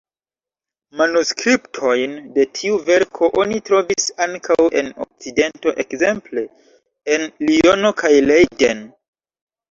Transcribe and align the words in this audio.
Manuskriptojn 0.99 2.13
de 2.37 2.45
tiu 2.59 2.79
verko 2.87 3.27
oni 3.41 3.59
trovis 3.69 4.07
ankaŭ 4.25 4.57
en 4.81 4.89
Okcidento, 5.05 5.73
ekzemple 5.83 6.45
en 7.17 7.27
Liono 7.51 7.93
kaj 8.01 8.11
Leiden. 8.31 8.83